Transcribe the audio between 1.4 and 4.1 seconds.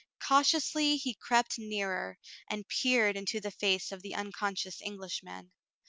nearer, and peered into the face of